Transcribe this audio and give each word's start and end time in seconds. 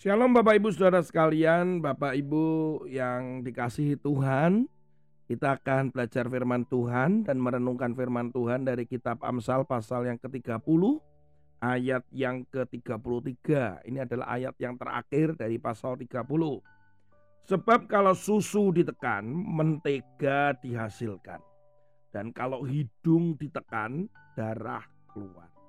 Shalom 0.00 0.32
Bapak 0.32 0.56
Ibu 0.56 0.72
Saudara 0.72 1.04
sekalian, 1.04 1.84
Bapak 1.84 2.16
Ibu 2.16 2.88
yang 2.88 3.44
dikasihi 3.44 4.00
Tuhan. 4.00 4.64
Kita 5.28 5.60
akan 5.60 5.92
belajar 5.92 6.24
firman 6.24 6.64
Tuhan 6.72 7.28
dan 7.28 7.36
merenungkan 7.36 7.92
firman 7.92 8.32
Tuhan 8.32 8.64
dari 8.64 8.88
kitab 8.88 9.20
Amsal 9.20 9.68
pasal 9.68 10.08
yang 10.08 10.16
ke-30 10.16 10.64
ayat 11.60 12.00
yang 12.16 12.48
ke-33. 12.48 13.44
Ini 13.84 14.08
adalah 14.08 14.40
ayat 14.40 14.56
yang 14.56 14.80
terakhir 14.80 15.36
dari 15.36 15.60
pasal 15.60 16.00
30. 16.00 16.16
Sebab 17.52 17.84
kalau 17.84 18.16
susu 18.16 18.72
ditekan, 18.72 19.28
mentega 19.28 20.56
dihasilkan. 20.64 21.44
Dan 22.08 22.32
kalau 22.32 22.64
hidung 22.64 23.36
ditekan, 23.36 24.08
darah 24.32 24.88
keluar. 25.12 25.59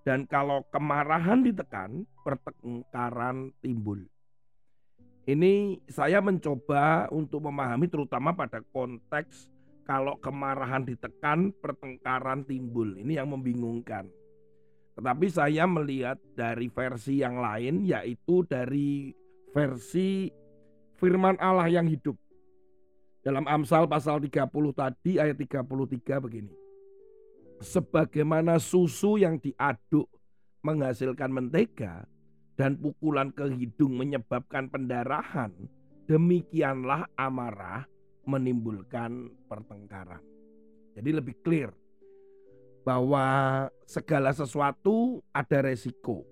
Dan 0.00 0.24
kalau 0.24 0.64
kemarahan 0.72 1.44
ditekan, 1.44 2.08
pertengkaran 2.24 3.52
timbul. 3.60 4.00
Ini 5.28 5.76
saya 5.86 6.24
mencoba 6.24 7.06
untuk 7.12 7.44
memahami 7.44 7.86
terutama 7.86 8.32
pada 8.32 8.64
konteks 8.72 9.52
kalau 9.84 10.16
kemarahan 10.16 10.88
ditekan, 10.88 11.52
pertengkaran 11.60 12.48
timbul. 12.48 12.96
Ini 12.96 13.20
yang 13.20 13.36
membingungkan. 13.36 14.08
Tetapi 14.96 15.26
saya 15.28 15.68
melihat 15.68 16.16
dari 16.32 16.72
versi 16.72 17.20
yang 17.20 17.38
lain 17.38 17.84
yaitu 17.84 18.42
dari 18.48 19.12
versi 19.52 20.32
firman 20.96 21.36
Allah 21.38 21.68
yang 21.68 21.86
hidup. 21.86 22.16
Dalam 23.20 23.44
Amsal 23.44 23.84
pasal 23.84 24.16
30 24.24 24.48
tadi 24.72 25.20
ayat 25.20 25.36
33 25.36 26.24
begini 26.24 26.69
sebagaimana 27.60 28.56
susu 28.56 29.20
yang 29.20 29.36
diaduk 29.36 30.08
menghasilkan 30.64 31.28
mentega 31.28 32.08
dan 32.56 32.76
pukulan 32.76 33.32
ke 33.32 33.48
hidung 33.52 34.00
menyebabkan 34.00 34.68
pendarahan, 34.68 35.52
demikianlah 36.08 37.08
amarah 37.16 37.84
menimbulkan 38.24 39.32
pertengkaran. 39.48 40.20
Jadi 40.96 41.10
lebih 41.12 41.36
clear 41.40 41.70
bahwa 42.84 43.68
segala 43.84 44.32
sesuatu 44.32 45.20
ada 45.30 45.64
resiko. 45.64 46.24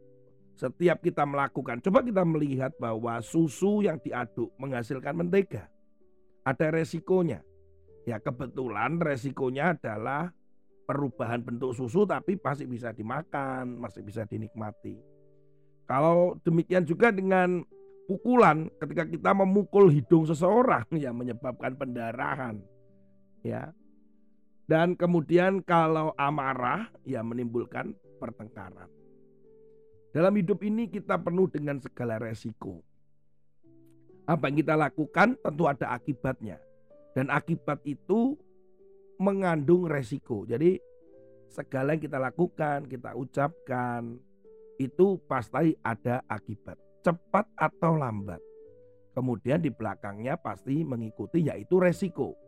Setiap 0.59 0.99
kita 1.06 1.23
melakukan, 1.23 1.79
coba 1.79 2.03
kita 2.03 2.27
melihat 2.27 2.75
bahwa 2.83 3.23
susu 3.23 3.87
yang 3.87 4.03
diaduk 4.03 4.51
menghasilkan 4.59 5.15
mentega. 5.15 5.71
Ada 6.43 6.75
resikonya. 6.75 7.47
Ya 8.03 8.19
kebetulan 8.19 8.99
resikonya 8.99 9.79
adalah 9.79 10.34
perubahan 10.89 11.44
bentuk 11.44 11.77
susu 11.77 12.08
tapi 12.08 12.41
masih 12.41 12.64
bisa 12.64 12.97
dimakan, 12.97 13.77
masih 13.77 14.00
bisa 14.00 14.25
dinikmati. 14.25 14.97
Kalau 15.84 16.41
demikian 16.41 16.89
juga 16.89 17.12
dengan 17.12 17.61
pukulan 18.08 18.72
ketika 18.81 19.05
kita 19.05 19.31
memukul 19.36 19.92
hidung 19.92 20.25
seseorang 20.25 20.89
yang 21.05 21.12
menyebabkan 21.12 21.77
pendarahan. 21.77 22.56
Ya. 23.44 23.77
Dan 24.69 24.97
kemudian 24.97 25.61
kalau 25.64 26.16
amarah 26.16 26.89
ya 27.05 27.20
menimbulkan 27.20 27.92
pertengkaran. 28.16 28.89
Dalam 30.12 30.33
hidup 30.41 30.64
ini 30.64 30.89
kita 30.89 31.20
penuh 31.20 31.48
dengan 31.53 31.81
segala 31.81 32.16
resiko. 32.16 32.81
Apa 34.28 34.48
yang 34.53 34.61
kita 34.61 34.77
lakukan 34.77 35.36
tentu 35.41 35.64
ada 35.69 35.92
akibatnya. 35.92 36.61
Dan 37.16 37.33
akibat 37.33 37.81
itu 37.89 38.36
mengandung 39.19 39.91
resiko. 39.91 40.47
Jadi 40.47 40.79
segala 41.51 41.95
yang 41.95 42.03
kita 42.03 42.19
lakukan, 42.23 42.87
kita 42.87 43.19
ucapkan 43.19 44.17
itu 44.79 45.19
pasti 45.27 45.75
ada 45.83 46.23
akibat, 46.31 46.79
cepat 47.03 47.51
atau 47.59 47.99
lambat. 47.99 48.39
Kemudian 49.12 49.59
di 49.59 49.75
belakangnya 49.75 50.39
pasti 50.39 50.87
mengikuti 50.87 51.43
yaitu 51.43 51.83
resiko. 51.83 52.39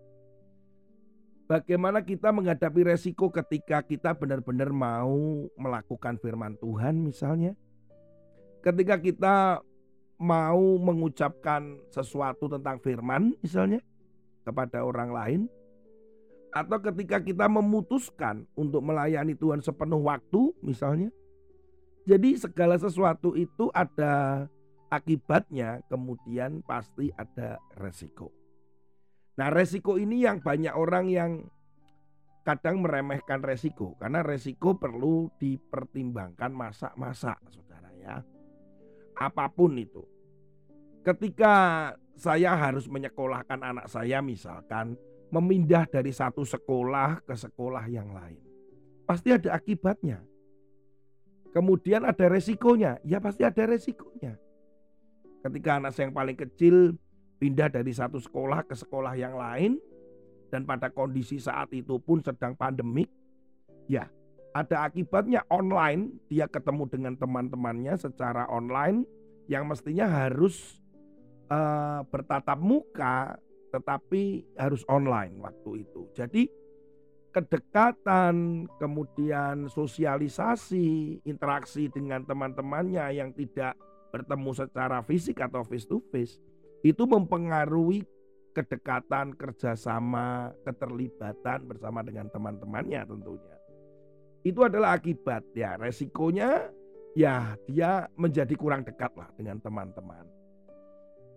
Bagaimana 1.50 2.06
kita 2.06 2.30
menghadapi 2.30 2.86
resiko 2.86 3.26
ketika 3.34 3.82
kita 3.82 4.14
benar-benar 4.14 4.70
mau 4.70 5.50
melakukan 5.59 6.14
firman 6.22 6.54
Tuhan 6.62 6.94
misalnya? 7.03 7.59
Ketika 8.62 9.03
kita 9.03 9.59
mau 10.22 10.78
mengucapkan 10.78 11.82
sesuatu 11.91 12.47
tentang 12.47 12.78
firman 12.78 13.34
misalnya 13.42 13.82
kepada 14.47 14.86
orang 14.86 15.10
lain, 15.10 15.41
atau 16.50 16.78
ketika 16.82 17.22
kita 17.22 17.46
memutuskan 17.46 18.42
untuk 18.58 18.82
melayani 18.82 19.38
Tuhan 19.38 19.62
sepenuh 19.62 20.02
waktu 20.02 20.50
misalnya. 20.66 21.10
Jadi 22.08 22.34
segala 22.40 22.74
sesuatu 22.74 23.38
itu 23.38 23.70
ada 23.70 24.46
akibatnya 24.90 25.78
kemudian 25.86 26.66
pasti 26.66 27.14
ada 27.14 27.62
resiko. 27.78 28.34
Nah 29.38 29.48
resiko 29.52 29.94
ini 29.94 30.26
yang 30.26 30.42
banyak 30.42 30.74
orang 30.74 31.06
yang 31.06 31.46
kadang 32.42 32.82
meremehkan 32.82 33.44
resiko 33.46 33.94
karena 34.00 34.26
resiko 34.26 34.74
perlu 34.74 35.30
dipertimbangkan 35.38 36.50
masa-masa 36.50 37.38
saudara 37.46 37.94
ya. 37.94 38.18
Apa 39.14 39.46
pun 39.52 39.78
itu. 39.78 40.02
Ketika 41.06 41.54
saya 42.18 42.52
harus 42.58 42.90
menyekolahkan 42.90 43.60
anak 43.64 43.86
saya 43.88 44.20
misalkan 44.20 44.98
memindah 45.30 45.86
dari 45.86 46.10
satu 46.10 46.42
sekolah 46.42 47.22
ke 47.22 47.34
sekolah 47.34 47.86
yang 47.86 48.10
lain. 48.10 48.42
Pasti 49.06 49.34
ada 49.34 49.54
akibatnya. 49.54 50.22
Kemudian 51.50 52.06
ada 52.06 52.30
resikonya, 52.30 53.02
ya 53.02 53.18
pasti 53.18 53.42
ada 53.42 53.66
resikonya. 53.66 54.38
Ketika 55.42 55.82
anak 55.82 55.96
saya 55.96 56.06
yang 56.06 56.14
paling 56.14 56.38
kecil 56.38 56.94
pindah 57.42 57.66
dari 57.72 57.91
satu 57.91 58.22
sekolah 58.22 58.62
ke 58.68 58.78
sekolah 58.78 59.18
yang 59.18 59.34
lain 59.34 59.82
dan 60.52 60.62
pada 60.62 60.92
kondisi 60.94 61.42
saat 61.42 61.74
itu 61.74 61.98
pun 61.98 62.22
sedang 62.22 62.54
pandemik, 62.54 63.10
ya 63.91 64.06
ada 64.54 64.86
akibatnya 64.86 65.42
online 65.50 66.22
dia 66.30 66.47
ketemu 66.47 66.86
dengan 66.86 67.14
teman-temannya 67.18 67.94
secara 67.98 68.47
online 68.50 69.06
yang 69.50 69.66
mestinya 69.66 70.06
harus 70.06 70.78
uh, 71.50 72.06
bertatap 72.06 72.58
muka 72.58 73.38
tetapi 73.70 74.44
harus 74.58 74.82
online 74.91 75.38
waktu 75.38 75.86
itu. 75.86 76.10
Jadi 76.14 76.50
kedekatan, 77.31 78.66
kemudian 78.82 79.70
sosialisasi, 79.70 81.22
interaksi 81.22 81.86
dengan 81.86 82.26
teman-temannya 82.26 83.06
yang 83.14 83.30
tidak 83.30 83.78
bertemu 84.10 84.50
secara 84.50 84.98
fisik 85.06 85.38
atau 85.38 85.62
face 85.62 85.86
to 85.86 86.03
face 86.10 86.42
itu 86.82 87.06
mempengaruhi 87.06 88.03
kedekatan, 88.50 89.38
kerjasama, 89.38 90.50
keterlibatan 90.66 91.70
bersama 91.70 92.03
dengan 92.03 92.26
teman-temannya 92.34 93.06
tentunya. 93.06 93.56
Itu 94.42 94.66
adalah 94.66 94.98
akibat 94.98 95.53
ya 95.54 95.78
resikonya 95.78 96.72
ya 97.14 97.54
dia 97.69 98.09
menjadi 98.19 98.54
kurang 98.59 98.82
dekat 98.82 99.14
lah 99.14 99.30
dengan 99.38 99.62
teman-teman. 99.62 100.26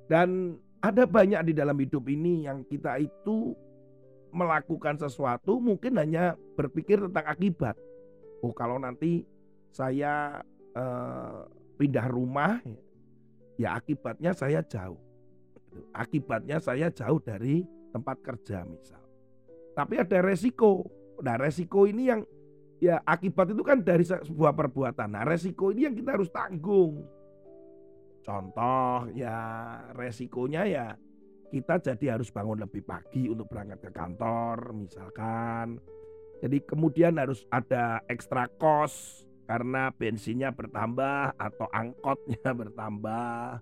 Dan 0.10 0.58
ada 0.84 1.08
banyak 1.08 1.48
di 1.48 1.54
dalam 1.56 1.80
hidup 1.80 2.04
ini 2.12 2.44
yang 2.44 2.68
kita 2.68 3.00
itu 3.00 3.56
melakukan 4.36 5.00
sesuatu 5.00 5.64
mungkin 5.64 5.96
hanya 5.96 6.36
berpikir 6.60 7.00
tentang 7.00 7.24
akibat. 7.24 7.80
Oh 8.44 8.52
kalau 8.52 8.76
nanti 8.76 9.24
saya 9.72 10.44
eh, 10.76 11.40
pindah 11.80 12.12
rumah 12.12 12.60
ya 13.56 13.80
akibatnya 13.80 14.36
saya 14.36 14.60
jauh. 14.68 15.00
Akibatnya 15.96 16.60
saya 16.60 16.92
jauh 16.92 17.24
dari 17.24 17.64
tempat 17.96 18.20
kerja 18.20 18.68
misal. 18.68 19.00
Tapi 19.72 20.04
ada 20.04 20.20
resiko. 20.20 20.84
Nah 21.24 21.40
resiko 21.40 21.88
ini 21.88 22.12
yang 22.12 22.28
ya 22.84 23.00
akibat 23.08 23.56
itu 23.56 23.64
kan 23.64 23.80
dari 23.80 24.04
sebuah 24.04 24.52
perbuatan. 24.52 25.16
Nah 25.16 25.24
resiko 25.24 25.72
ini 25.72 25.88
yang 25.88 25.96
kita 25.96 26.20
harus 26.20 26.28
tanggung. 26.28 27.08
Contoh 28.24 29.12
ya 29.12 29.40
resikonya 29.92 30.64
ya 30.64 30.88
kita 31.54 31.78
jadi 31.78 32.18
harus 32.18 32.34
bangun 32.34 32.66
lebih 32.66 32.82
pagi 32.82 33.30
untuk 33.30 33.46
berangkat 33.52 33.86
ke 33.86 33.92
kantor 33.94 34.74
misalkan. 34.74 35.78
Jadi 36.42 36.58
kemudian 36.66 37.20
harus 37.22 37.46
ada 37.54 38.02
ekstra 38.10 38.50
kos 38.58 39.24
karena 39.46 39.94
bensinnya 39.94 40.50
bertambah 40.50 41.38
atau 41.38 41.68
angkotnya 41.70 42.52
bertambah. 42.64 43.62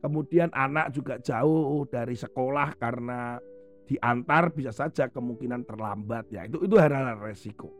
Kemudian 0.00 0.48
anak 0.56 0.96
juga 0.96 1.20
jauh 1.20 1.84
dari 1.86 2.16
sekolah 2.16 2.74
karena 2.80 3.36
diantar 3.84 4.50
bisa 4.50 4.72
saja 4.72 5.06
kemungkinan 5.12 5.68
terlambat 5.68 6.32
ya. 6.32 6.48
Itu 6.48 6.64
itu 6.64 6.74
hal-hal 6.80 7.20
resiko. 7.20 7.70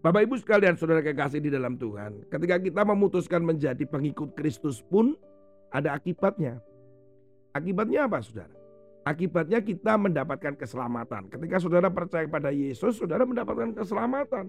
Bapak 0.00 0.24
Ibu 0.24 0.40
sekalian 0.40 0.80
saudara 0.80 1.04
kekasih 1.04 1.44
di 1.44 1.52
dalam 1.52 1.76
Tuhan. 1.76 2.24
Ketika 2.32 2.56
kita 2.56 2.88
memutuskan 2.88 3.44
menjadi 3.44 3.84
pengikut 3.84 4.32
Kristus 4.32 4.80
pun 4.80 5.12
ada 5.68 5.92
akibatnya. 5.92 6.56
Akibatnya 7.52 8.08
apa 8.08 8.24
saudara? 8.24 8.56
Akibatnya 9.04 9.60
kita 9.60 10.00
mendapatkan 10.00 10.56
keselamatan. 10.56 11.28
Ketika 11.28 11.60
saudara 11.60 11.92
percaya 11.92 12.24
pada 12.24 12.48
Yesus, 12.48 12.96
saudara 12.96 13.28
mendapatkan 13.28 13.76
keselamatan. 13.76 14.48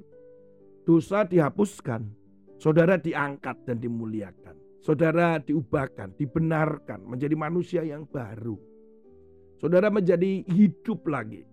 Dosa 0.87 1.27
dihapuskan. 1.27 2.07
Saudara 2.55 2.95
diangkat 2.95 3.67
dan 3.67 3.81
dimuliakan. 3.81 4.61
saudara 4.81 5.37
diubahkan, 5.37 6.17
dibenarkan 6.17 7.05
menjadi 7.05 7.35
manusia 7.37 7.81
yang 7.85 8.03
baru. 8.09 8.57
Saudara 9.61 9.93
menjadi 9.93 10.41
hidup 10.49 11.05
lagi. 11.05 11.45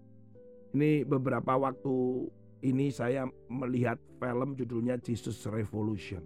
Ini 0.73 1.05
beberapa 1.05 1.61
waktu 1.61 2.25
ini 2.65 2.91
saya 2.91 3.27
melihat 3.47 3.99
film 4.19 4.59
judulnya 4.59 4.99
Jesus 4.99 5.43
Revolution. 5.47 6.23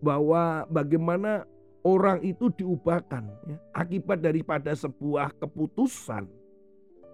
Bahwa 0.00 0.64
bagaimana 0.72 1.44
orang 1.84 2.24
itu 2.24 2.48
diubahkan 2.52 3.24
ya, 3.48 3.56
akibat 3.76 4.24
daripada 4.24 4.72
sebuah 4.72 5.36
keputusan 5.36 6.28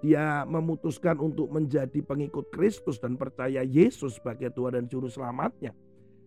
dia 0.05 0.45
memutuskan 0.45 1.17
untuk 1.19 1.49
menjadi 1.49 2.05
pengikut 2.05 2.53
Kristus 2.53 3.01
dan 3.01 3.17
percaya 3.17 3.65
Yesus 3.65 4.21
sebagai 4.21 4.53
Tuhan 4.53 4.77
dan 4.77 4.85
Juru 4.87 5.09
Selamatnya. 5.09 5.73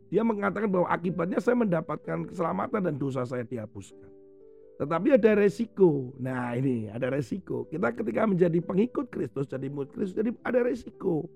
Dia 0.10 0.25
mengatakan 0.25 0.74
bahwa 0.74 0.90
akibatnya 0.90 1.38
saya 1.38 1.54
mendapatkan 1.54 2.25
keselamatan 2.25 2.82
dan 2.82 2.96
dosa 2.98 3.24
saya 3.30 3.46
dihapuskan. 3.46 4.10
Tetapi 4.82 5.22
ada 5.22 5.38
resiko. 5.38 6.16
Nah 6.18 6.58
ini 6.58 6.90
ada 6.90 7.14
resiko. 7.14 7.70
Kita 7.70 7.94
ketika 7.94 8.25
menjadi 8.25 8.58
pengikut 8.58 9.14
Kristus, 9.14 9.46
jadi 9.46 9.70
murid 9.70 9.94
Kristus, 9.94 10.18
jadi 10.18 10.34
ada 10.42 10.66
resiko. 10.66 11.30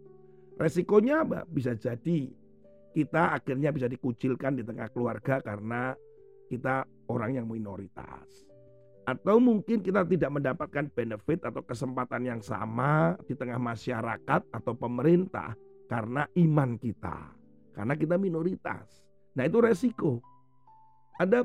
Resikonya 0.58 1.26
apa? 1.26 1.40
Bisa 1.50 1.74
jadi 1.74 2.30
kita 2.94 3.34
akhirnya 3.34 3.74
bisa 3.74 3.90
dikucilkan 3.90 4.54
di 4.54 4.64
tengah 4.64 4.88
keluarga 4.94 5.42
karena 5.42 5.98
kita 6.48 6.86
orang 7.10 7.42
yang 7.42 7.48
minoritas. 7.50 8.46
Atau 9.04 9.42
mungkin 9.42 9.84
kita 9.84 10.08
tidak 10.08 10.32
mendapatkan 10.32 10.88
benefit 10.94 11.44
atau 11.44 11.60
kesempatan 11.60 12.24
yang 12.24 12.40
sama 12.40 13.20
di 13.28 13.36
tengah 13.36 13.60
masyarakat 13.60 14.42
atau 14.48 14.74
pemerintah 14.78 15.58
karena 15.92 16.24
iman 16.40 16.80
kita. 16.80 17.18
Karena 17.74 17.98
kita 17.98 18.16
minoritas. 18.16 19.04
Nah 19.36 19.50
itu 19.50 19.60
resiko. 19.60 20.22
Ada 21.20 21.44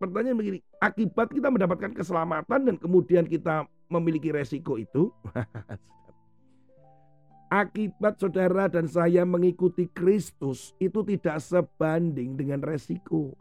pertanyaan 0.00 0.40
begini, 0.40 0.58
akibat 0.80 1.30
kita 1.30 1.52
mendapatkan 1.52 1.92
keselamatan 1.94 2.60
dan 2.72 2.76
kemudian 2.80 3.28
kita 3.28 3.68
memiliki 3.86 4.32
resiko 4.34 4.80
itu. 4.80 5.12
akibat 7.48 8.20
saudara 8.20 8.66
dan 8.66 8.88
saya 8.88 9.22
mengikuti 9.24 9.88
Kristus 9.90 10.72
itu 10.80 11.00
tidak 11.04 11.40
sebanding 11.40 12.36
dengan 12.38 12.60
resiko. 12.64 13.34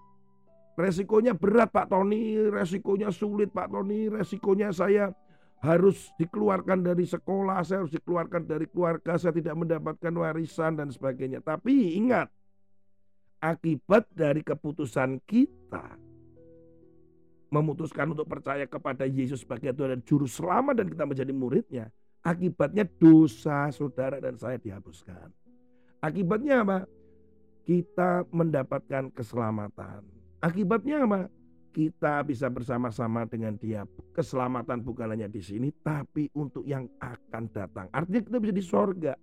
Resikonya 0.73 1.37
berat 1.37 1.69
Pak 1.69 1.93
Tony, 1.93 2.41
resikonya 2.49 3.13
sulit 3.13 3.53
Pak 3.53 3.69
Tony, 3.69 4.09
resikonya 4.09 4.73
saya 4.73 5.13
harus 5.63 6.11
dikeluarkan 6.19 6.83
dari 6.83 7.05
sekolah, 7.07 7.63
saya 7.63 7.85
harus 7.85 7.93
dikeluarkan 7.93 8.43
dari 8.43 8.67
keluarga, 8.67 9.15
saya 9.15 9.31
tidak 9.31 9.55
mendapatkan 9.55 10.11
warisan 10.11 10.75
dan 10.75 10.89
sebagainya. 10.89 11.39
Tapi 11.45 11.95
ingat, 11.95 12.27
akibat 13.39 14.09
dari 14.11 14.43
keputusan 14.43 15.23
kita 15.23 15.95
memutuskan 17.53 18.11
untuk 18.11 18.25
percaya 18.25 18.65
kepada 18.65 19.05
Yesus 19.05 19.45
sebagai 19.45 19.77
Tuhan 19.77 19.99
dan 19.99 20.01
Juru 20.01 20.25
Selamat 20.25 20.81
dan 20.81 20.89
kita 20.89 21.05
menjadi 21.05 21.31
muridnya, 21.31 21.85
akibatnya 22.23 22.87
dosa 22.87 23.69
saudara 23.69 24.17
dan 24.23 24.39
saya 24.39 24.57
dihapuskan. 24.57 25.29
Akibatnya 25.99 26.63
apa? 26.63 26.87
Kita 27.63 28.27
mendapatkan 28.31 29.11
keselamatan. 29.15 30.03
Akibatnya 30.43 31.07
apa? 31.07 31.31
kita 31.73 32.21
bisa 32.21 32.47
bersama-sama 32.53 33.25
dengan 33.25 33.57
dia. 33.57 33.83
Keselamatan 34.13 34.85
bukan 34.85 35.09
hanya 35.09 35.25
di 35.25 35.41
sini, 35.41 35.73
tapi 35.81 36.29
untuk 36.37 36.61
yang 36.69 36.85
akan 37.01 37.49
datang. 37.49 37.89
Artinya 37.89 38.21
kita 38.21 38.37
bisa 38.37 38.53
di 38.53 38.63
sorga. 38.63 39.13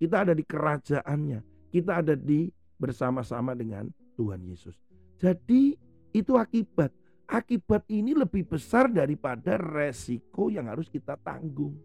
Kita 0.00 0.24
ada 0.24 0.32
di 0.32 0.42
kerajaannya. 0.42 1.68
Kita 1.68 2.00
ada 2.00 2.16
di 2.16 2.48
bersama-sama 2.80 3.52
dengan 3.52 3.92
Tuhan 4.16 4.40
Yesus. 4.40 4.74
Jadi 5.20 5.76
itu 6.16 6.32
akibat. 6.34 6.90
Akibat 7.28 7.84
ini 7.92 8.16
lebih 8.16 8.48
besar 8.48 8.88
daripada 8.88 9.60
resiko 9.60 10.48
yang 10.48 10.72
harus 10.72 10.88
kita 10.88 11.20
tanggung. 11.20 11.76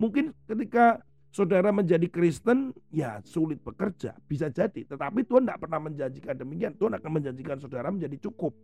Mungkin 0.00 0.32
ketika 0.48 1.04
saudara 1.28 1.68
menjadi 1.70 2.08
Kristen, 2.08 2.72
ya 2.88 3.20
sulit 3.22 3.60
bekerja, 3.60 4.16
bisa 4.24 4.48
jadi. 4.48 4.88
Tetapi 4.88 5.28
Tuhan 5.28 5.44
tidak 5.44 5.68
pernah 5.68 5.78
menjanjikan 5.78 6.34
demikian. 6.34 6.72
Tuhan 6.80 6.96
akan 6.96 7.10
menjanjikan 7.20 7.60
saudara 7.60 7.92
menjadi 7.92 8.16
cukup 8.16 8.56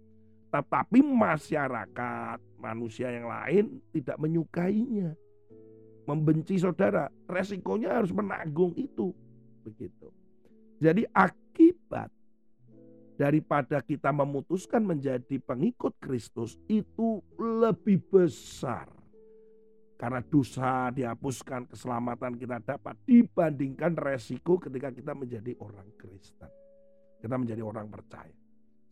tetapi 0.57 1.05
masyarakat, 1.05 2.39
manusia 2.57 3.13
yang 3.13 3.29
lain 3.29 3.65
tidak 3.93 4.17
menyukainya. 4.17 5.13
Membenci 6.09 6.57
saudara, 6.57 7.13
resikonya 7.29 7.99
harus 8.01 8.15
menanggung 8.15 8.73
itu. 8.79 9.13
Begitu. 9.67 10.09
Jadi 10.81 11.05
akibat 11.13 12.09
daripada 13.21 13.85
kita 13.85 14.09
memutuskan 14.15 14.81
menjadi 14.81 15.37
pengikut 15.45 15.93
Kristus 16.01 16.57
itu 16.73 17.21
lebih 17.37 18.01
besar. 18.09 18.89
Karena 19.97 20.21
dosa 20.21 20.93
dihapuskan, 20.93 21.73
keselamatan 21.73 22.37
kita 22.37 22.61
dapat 22.61 23.01
dibandingkan 23.09 23.97
resiko 23.97 24.61
ketika 24.61 24.93
kita 24.93 25.17
menjadi 25.17 25.57
orang 25.57 25.89
Kristen. 25.97 26.53
Kita 27.17 27.35
menjadi 27.41 27.65
orang 27.65 27.89
percaya. 27.89 28.37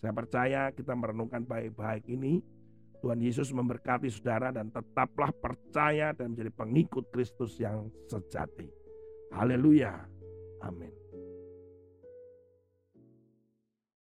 Saya 0.00 0.12
percaya 0.16 0.60
kita 0.72 0.96
merenungkan 0.96 1.44
baik-baik 1.44 2.08
ini. 2.08 2.40
Tuhan 3.04 3.20
Yesus 3.20 3.52
memberkati 3.52 4.08
saudara 4.08 4.48
dan 4.48 4.72
tetaplah 4.72 5.28
percaya 5.28 6.16
dan 6.16 6.32
menjadi 6.32 6.56
pengikut 6.56 7.12
Kristus 7.12 7.60
yang 7.60 7.92
sejati. 8.08 8.64
Haleluya. 9.36 9.92
Amin. 10.64 11.03